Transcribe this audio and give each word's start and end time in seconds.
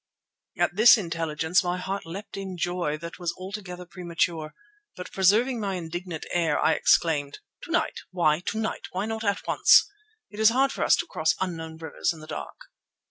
At 0.57 0.75
this 0.75 0.97
intelligence 0.97 1.63
my 1.63 1.77
heart 1.77 2.07
leapt 2.07 2.35
in 2.35 2.57
joy 2.57 2.97
that 2.97 3.19
was 3.19 3.35
altogether 3.37 3.85
premature. 3.85 4.55
But, 4.95 5.11
preserving 5.11 5.59
my 5.59 5.75
indignant 5.75 6.25
air, 6.31 6.59
I 6.59 6.71
exclaimed: 6.73 7.37
"To 7.65 7.71
night! 7.71 7.99
Why 8.09 8.39
to 8.47 8.57
night? 8.57 8.87
Why 8.93 9.05
not 9.05 9.23
at 9.23 9.45
once? 9.45 9.87
It 10.31 10.39
is 10.39 10.49
hard 10.49 10.71
for 10.71 10.83
us 10.83 10.95
to 10.95 11.05
cross 11.05 11.35
unknown 11.39 11.77
rivers 11.77 12.13
in 12.13 12.19
the 12.19 12.25
dark." 12.25 12.61